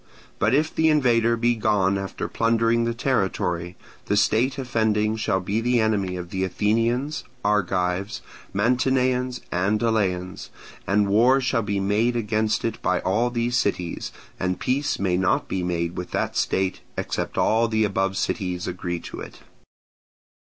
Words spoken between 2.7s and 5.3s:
the territory, the state offending